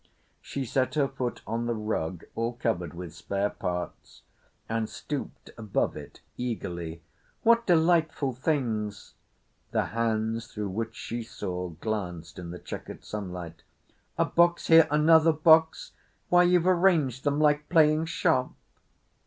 [0.41, 4.23] She set her foot on the rug all covered with spare parts,
[4.67, 7.03] and stooped above it eagerly.
[7.43, 9.13] "What delightful things!"
[9.69, 13.61] The hands through which she saw glanced in the chequered sunlight.
[14.17, 15.91] "A box here—another box!
[16.29, 18.53] Why you've arranged them like playing shop!"